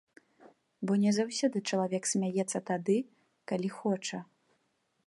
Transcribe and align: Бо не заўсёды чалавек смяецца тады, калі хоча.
Бо 0.87 0.91
не 1.03 1.11
заўсёды 1.17 1.57
чалавек 1.69 2.03
смяецца 2.13 2.59
тады, 2.71 2.97
калі 3.53 3.69
хоча. 3.79 4.19